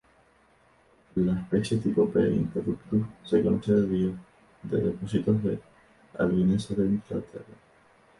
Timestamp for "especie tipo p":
1.41-2.19